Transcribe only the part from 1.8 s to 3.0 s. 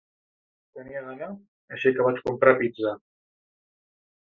que vaig comprar pizza.